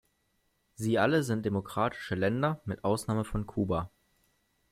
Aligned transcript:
Sie 0.73 0.97
alle 0.97 1.21
sind 1.21 1.45
demokratische 1.45 2.15
Länder, 2.15 2.59
mit 2.65 2.83
Ausnahme 2.83 3.23
von 3.23 3.45
Kuba. 3.45 3.91